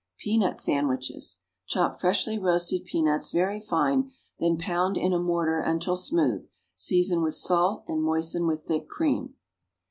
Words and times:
=Peanut 0.17 0.57
Sandwiches.= 0.57 1.37
Chop 1.67 1.99
freshly 1.99 2.39
roasted 2.39 2.85
peanuts 2.85 3.29
very 3.31 3.59
fine; 3.59 4.09
then 4.39 4.57
pound 4.57 4.95
them 4.95 5.03
in 5.03 5.13
a 5.13 5.19
mortar 5.19 5.59
until 5.59 5.95
smooth; 5.95 6.47
season 6.73 7.21
with 7.21 7.35
salt 7.35 7.83
and 7.87 8.01
moisten 8.01 8.47
with 8.47 8.63
thick 8.63 8.87
cream. 8.87 9.35